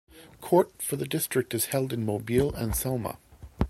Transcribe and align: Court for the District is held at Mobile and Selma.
Court 0.41 0.81
for 0.81 0.95
the 0.95 1.05
District 1.05 1.53
is 1.53 1.65
held 1.67 1.93
at 1.93 1.99
Mobile 1.99 2.51
and 2.55 2.75
Selma. 2.75 3.19